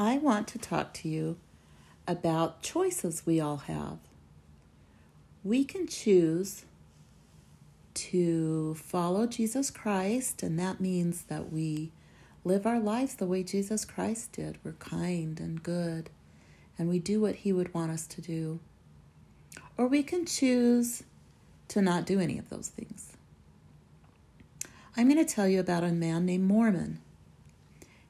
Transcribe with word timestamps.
I 0.00 0.16
want 0.16 0.46
to 0.48 0.58
talk 0.58 0.94
to 0.94 1.08
you 1.08 1.38
about 2.06 2.62
choices 2.62 3.26
we 3.26 3.40
all 3.40 3.56
have. 3.56 3.98
We 5.42 5.64
can 5.64 5.88
choose 5.88 6.64
to 7.94 8.74
follow 8.76 9.26
Jesus 9.26 9.72
Christ, 9.72 10.44
and 10.44 10.56
that 10.56 10.80
means 10.80 11.22
that 11.22 11.52
we 11.52 11.90
live 12.44 12.64
our 12.64 12.78
lives 12.78 13.16
the 13.16 13.26
way 13.26 13.42
Jesus 13.42 13.84
Christ 13.84 14.30
did. 14.30 14.58
We're 14.62 14.72
kind 14.74 15.40
and 15.40 15.60
good, 15.60 16.10
and 16.78 16.88
we 16.88 17.00
do 17.00 17.20
what 17.20 17.34
He 17.34 17.52
would 17.52 17.74
want 17.74 17.90
us 17.90 18.06
to 18.06 18.20
do. 18.20 18.60
Or 19.76 19.88
we 19.88 20.04
can 20.04 20.24
choose 20.26 21.02
to 21.68 21.82
not 21.82 22.06
do 22.06 22.20
any 22.20 22.38
of 22.38 22.50
those 22.50 22.68
things. 22.68 23.16
I'm 24.96 25.08
going 25.08 25.24
to 25.24 25.34
tell 25.34 25.48
you 25.48 25.58
about 25.58 25.82
a 25.82 25.90
man 25.90 26.24
named 26.24 26.44
Mormon 26.44 27.00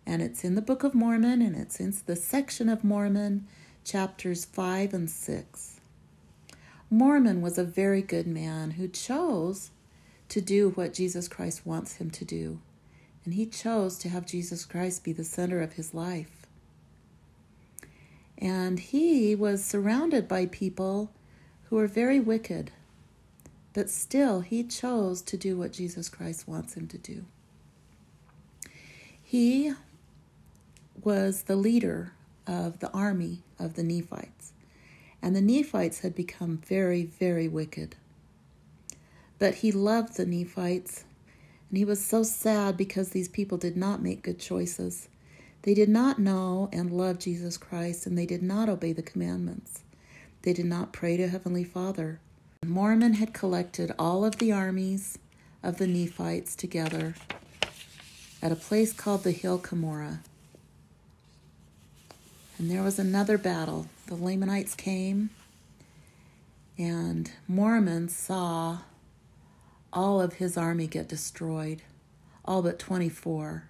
and 0.09 0.23
it's 0.23 0.43
in 0.43 0.55
the 0.55 0.63
Book 0.63 0.85
of 0.85 0.95
Mormon, 0.95 1.43
and 1.43 1.55
it's 1.55 1.79
in 1.79 1.95
the 2.07 2.17
section 2.17 2.71
of 2.71 2.83
Mormon, 2.83 3.47
chapters 3.85 4.47
5 4.47 4.95
and 4.95 5.11
6. 5.11 5.81
Mormon 6.89 7.43
was 7.43 7.59
a 7.59 7.65
very 7.65 8.01
good 8.01 8.27
man 8.27 8.71
who 8.73 8.89
chose 8.89 9.71
to 10.31 10.41
do 10.41 10.71
what 10.71 10.95
Jesus 10.95 11.29
Christ 11.29 11.67
wants 11.67 11.97
him 11.97 12.11
to 12.13 12.25
do, 12.25 12.59
and 13.27 13.35
he 13.35 13.45
chose 13.45 13.99
to 13.99 14.09
have 14.09 14.25
Jesus 14.25 14.65
Christ 14.65 15.05
be 15.05 15.13
the 15.13 15.25
center 15.25 15.61
of 15.61 15.75
his 15.75 15.93
life. 15.93 16.47
And 18.39 18.81
he 18.81 19.35
was 19.35 19.63
surrounded 19.63 20.27
by 20.27 20.47
people 20.47 21.13
who 21.65 21.77
were 21.77 21.87
very 21.87 22.19
wicked, 22.19 22.71
but 23.75 23.91
still 23.91 24.41
he 24.41 24.65
chose 24.65 25.21
to 25.21 25.37
do 25.37 25.59
what 25.59 25.75
Jesus 25.75 26.09
Christ 26.09 26.49
wants 26.49 26.79
him 26.79 26.87
to 26.89 26.97
do. 26.97 27.27
He 29.23 29.75
was 31.05 31.43
the 31.43 31.57
leader 31.57 32.13
of 32.47 32.81
the 32.81 32.91
army 32.91 33.43
of 33.59 33.75
the 33.75 33.83
Nephites. 33.83 34.53
And 35.21 35.35
the 35.35 35.41
Nephites 35.41 36.01
had 36.01 36.15
become 36.15 36.59
very, 36.59 37.05
very 37.05 37.49
wicked. 37.49 37.97
But 39.39 39.57
he 39.57 39.73
loved 39.73 40.17
the 40.17 40.27
Nephites, 40.27 41.05
and 41.69 41.79
he 41.79 41.85
was 41.85 42.05
so 42.05 42.23
sad 42.23 42.77
because 42.77 43.11
these 43.11 43.29
people 43.29 43.59
did 43.59 43.77
not 43.77 44.03
make 44.03 44.23
good 44.23 44.39
choices. 44.39 45.09
They 45.63 45.75
did 45.75 45.89
not 45.89 46.19
know 46.19 46.69
and 46.73 46.91
love 46.91 47.19
Jesus 47.19 47.57
Christ, 47.57 48.07
and 48.07 48.17
they 48.17 48.27
did 48.27 48.43
not 48.43 48.69
obey 48.69 48.93
the 48.93 49.03
commandments. 49.03 49.83
They 50.43 50.53
did 50.53 50.67
not 50.67 50.93
pray 50.93 51.17
to 51.17 51.29
Heavenly 51.29 51.65
Father. 51.65 52.21
Mormon 52.65 53.15
had 53.15 53.35
collected 53.35 53.93
all 53.99 54.25
of 54.25 54.39
the 54.39 54.53
armies 54.53 55.19
of 55.63 55.79
the 55.79 55.87
Nephites 55.87 56.55
together 56.57 57.15
at 58.41 58.53
a 58.53 58.57
place 58.57 58.93
called 58.93 59.25
the 59.25 59.33
Hill 59.33 59.59
Cumorah. 59.59 60.21
And 62.59 62.69
there 62.69 62.83
was 62.83 62.99
another 62.99 63.39
battle. 63.39 63.87
The 64.07 64.17
Lamanites 64.17 64.75
came, 64.75 65.31
and 66.77 67.31
Mormon 67.47 68.09
saw 68.09 68.79
all 69.93 70.21
of 70.21 70.35
his 70.35 70.57
army 70.57 70.89
get 70.89 71.09
destroyed, 71.09 71.83
all 72.45 72.63
but 72.63 72.81
24. 72.81 73.69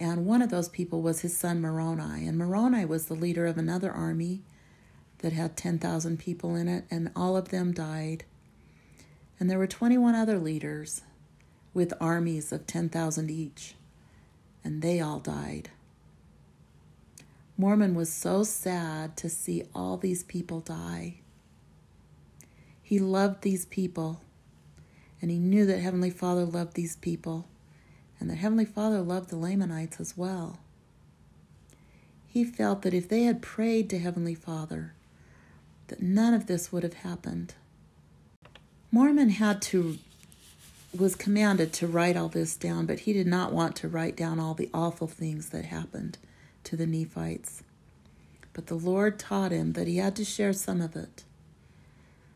And 0.00 0.24
one 0.24 0.40
of 0.40 0.50
those 0.50 0.68
people 0.68 1.02
was 1.02 1.20
his 1.20 1.36
son 1.36 1.60
Moroni. 1.60 2.26
And 2.26 2.38
Moroni 2.38 2.86
was 2.86 3.06
the 3.06 3.14
leader 3.14 3.46
of 3.46 3.58
another 3.58 3.92
army 3.92 4.40
that 5.18 5.32
had 5.32 5.56
10,000 5.56 6.18
people 6.18 6.56
in 6.56 6.68
it, 6.68 6.84
and 6.90 7.10
all 7.14 7.36
of 7.36 7.50
them 7.50 7.72
died. 7.72 8.24
And 9.38 9.50
there 9.50 9.58
were 9.58 9.66
21 9.66 10.14
other 10.14 10.38
leaders 10.38 11.02
with 11.74 11.92
armies 12.00 12.50
of 12.50 12.66
10,000 12.66 13.30
each, 13.30 13.74
and 14.62 14.80
they 14.80 15.00
all 15.00 15.20
died. 15.20 15.70
Mormon 17.56 17.94
was 17.94 18.12
so 18.12 18.42
sad 18.42 19.16
to 19.16 19.28
see 19.28 19.62
all 19.74 19.96
these 19.96 20.24
people 20.24 20.60
die. 20.60 21.20
He 22.82 22.98
loved 22.98 23.42
these 23.42 23.64
people, 23.66 24.22
and 25.22 25.30
he 25.30 25.38
knew 25.38 25.64
that 25.66 25.78
Heavenly 25.78 26.10
Father 26.10 26.44
loved 26.44 26.74
these 26.74 26.96
people, 26.96 27.46
and 28.18 28.28
that 28.28 28.36
Heavenly 28.36 28.64
Father 28.64 29.00
loved 29.00 29.30
the 29.30 29.36
Lamanites 29.36 30.00
as 30.00 30.16
well. 30.16 30.58
He 32.26 32.44
felt 32.44 32.82
that 32.82 32.92
if 32.92 33.08
they 33.08 33.22
had 33.22 33.40
prayed 33.40 33.88
to 33.90 34.00
Heavenly 34.00 34.34
Father, 34.34 34.94
that 35.86 36.02
none 36.02 36.34
of 36.34 36.46
this 36.46 36.72
would 36.72 36.82
have 36.82 36.94
happened. 36.94 37.54
Mormon 38.90 39.30
had 39.30 39.62
to 39.62 39.98
was 40.96 41.16
commanded 41.16 41.72
to 41.72 41.88
write 41.88 42.16
all 42.16 42.28
this 42.28 42.56
down, 42.56 42.86
but 42.86 43.00
he 43.00 43.12
did 43.12 43.26
not 43.26 43.52
want 43.52 43.74
to 43.74 43.88
write 43.88 44.16
down 44.16 44.38
all 44.38 44.54
the 44.54 44.70
awful 44.72 45.08
things 45.08 45.48
that 45.48 45.64
happened 45.64 46.18
to 46.64 46.76
the 46.76 46.86
Nephites. 46.86 47.62
But 48.52 48.66
the 48.66 48.74
Lord 48.74 49.18
taught 49.18 49.52
him 49.52 49.72
that 49.72 49.86
he 49.86 49.96
had 49.96 50.16
to 50.16 50.24
share 50.24 50.52
some 50.52 50.80
of 50.80 50.96
it 50.96 51.24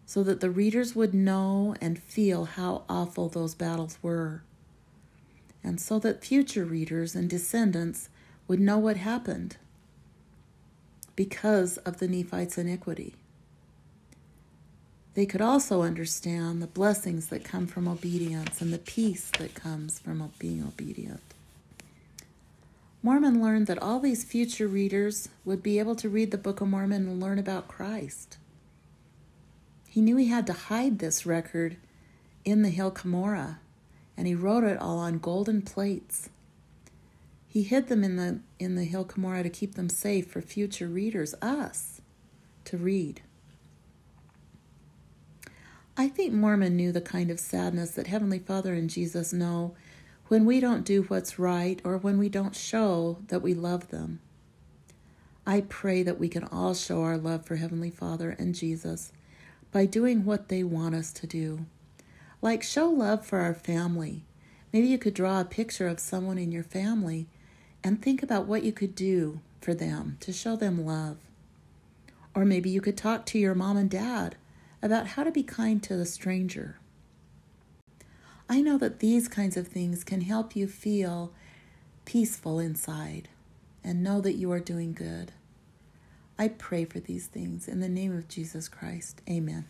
so 0.06 0.22
that 0.22 0.40
the 0.40 0.50
readers 0.50 0.96
would 0.96 1.12
know 1.12 1.74
and 1.82 1.98
feel 1.98 2.46
how 2.46 2.82
awful 2.88 3.28
those 3.28 3.54
battles 3.54 3.98
were, 4.00 4.42
and 5.62 5.78
so 5.78 5.98
that 5.98 6.24
future 6.24 6.64
readers 6.64 7.14
and 7.14 7.28
descendants 7.28 8.08
would 8.46 8.58
know 8.58 8.78
what 8.78 8.96
happened 8.96 9.58
because 11.14 11.76
of 11.78 11.98
the 11.98 12.08
Nephites' 12.08 12.56
iniquity. 12.56 13.14
They 15.12 15.26
could 15.26 15.42
also 15.42 15.82
understand 15.82 16.62
the 16.62 16.66
blessings 16.66 17.26
that 17.26 17.44
come 17.44 17.66
from 17.66 17.86
obedience 17.86 18.62
and 18.62 18.72
the 18.72 18.78
peace 18.78 19.30
that 19.38 19.54
comes 19.54 19.98
from 19.98 20.32
being 20.38 20.62
obedient. 20.62 21.34
Mormon 23.02 23.40
learned 23.40 23.68
that 23.68 23.80
all 23.80 24.00
these 24.00 24.24
future 24.24 24.66
readers 24.66 25.28
would 25.44 25.62
be 25.62 25.78
able 25.78 25.94
to 25.96 26.08
read 26.08 26.30
the 26.30 26.38
Book 26.38 26.60
of 26.60 26.68
Mormon 26.68 27.08
and 27.08 27.20
learn 27.20 27.38
about 27.38 27.68
Christ. 27.68 28.38
He 29.88 30.00
knew 30.00 30.16
he 30.16 30.26
had 30.26 30.46
to 30.48 30.52
hide 30.52 30.98
this 30.98 31.24
record 31.24 31.76
in 32.44 32.62
the 32.62 32.70
Hill 32.70 32.90
Cumorah, 32.90 33.58
and 34.16 34.26
he 34.26 34.34
wrote 34.34 34.64
it 34.64 34.78
all 34.80 34.98
on 34.98 35.18
golden 35.18 35.62
plates. 35.62 36.28
He 37.46 37.62
hid 37.62 37.88
them 37.88 38.02
in 38.02 38.16
the 38.16 38.40
in 38.58 38.74
the 38.74 38.84
Hill 38.84 39.04
Cumorah 39.04 39.44
to 39.44 39.50
keep 39.50 39.74
them 39.74 39.88
safe 39.88 40.26
for 40.30 40.40
future 40.40 40.88
readers, 40.88 41.34
us, 41.40 42.00
to 42.64 42.76
read. 42.76 43.22
I 45.96 46.08
think 46.08 46.32
Mormon 46.32 46.76
knew 46.76 46.92
the 46.92 47.00
kind 47.00 47.30
of 47.30 47.40
sadness 47.40 47.92
that 47.92 48.06
Heavenly 48.06 48.38
Father 48.38 48.74
and 48.74 48.90
Jesus 48.90 49.32
know 49.32 49.74
when 50.28 50.44
we 50.44 50.60
don't 50.60 50.84
do 50.84 51.02
what's 51.04 51.38
right 51.38 51.80
or 51.84 51.96
when 51.96 52.18
we 52.18 52.28
don't 52.28 52.54
show 52.54 53.18
that 53.28 53.40
we 53.40 53.54
love 53.54 53.88
them. 53.88 54.20
I 55.46 55.62
pray 55.62 56.02
that 56.02 56.18
we 56.18 56.28
can 56.28 56.44
all 56.44 56.74
show 56.74 57.02
our 57.02 57.16
love 57.16 57.46
for 57.46 57.56
Heavenly 57.56 57.90
Father 57.90 58.36
and 58.38 58.54
Jesus 58.54 59.10
by 59.72 59.86
doing 59.86 60.26
what 60.26 60.48
they 60.48 60.62
want 60.62 60.94
us 60.94 61.12
to 61.14 61.26
do. 61.26 61.64
Like 62.42 62.62
show 62.62 62.88
love 62.88 63.24
for 63.24 63.38
our 63.38 63.54
family. 63.54 64.24
Maybe 64.70 64.86
you 64.86 64.98
could 64.98 65.14
draw 65.14 65.40
a 65.40 65.46
picture 65.46 65.88
of 65.88 65.98
someone 65.98 66.36
in 66.36 66.52
your 66.52 66.62
family 66.62 67.26
and 67.82 68.02
think 68.02 68.22
about 68.22 68.46
what 68.46 68.62
you 68.62 68.72
could 68.72 68.94
do 68.94 69.40
for 69.62 69.72
them 69.72 70.18
to 70.20 70.32
show 70.32 70.56
them 70.56 70.84
love. 70.84 71.16
Or 72.34 72.44
maybe 72.44 72.68
you 72.68 72.82
could 72.82 72.98
talk 72.98 73.24
to 73.26 73.38
your 73.38 73.54
mom 73.54 73.78
and 73.78 73.88
dad 73.90 74.36
about 74.82 75.08
how 75.08 75.24
to 75.24 75.32
be 75.32 75.42
kind 75.42 75.82
to 75.84 75.94
a 75.94 76.04
stranger. 76.04 76.78
I 78.48 78.62
know 78.62 78.78
that 78.78 79.00
these 79.00 79.28
kinds 79.28 79.56
of 79.56 79.68
things 79.68 80.04
can 80.04 80.22
help 80.22 80.56
you 80.56 80.66
feel 80.66 81.32
peaceful 82.04 82.58
inside 82.58 83.28
and 83.84 84.02
know 84.02 84.20
that 84.22 84.36
you 84.36 84.50
are 84.52 84.60
doing 84.60 84.92
good. 84.94 85.32
I 86.38 86.48
pray 86.48 86.84
for 86.84 87.00
these 87.00 87.26
things 87.26 87.68
in 87.68 87.80
the 87.80 87.88
name 87.88 88.16
of 88.16 88.28
Jesus 88.28 88.68
Christ. 88.68 89.20
Amen. 89.28 89.66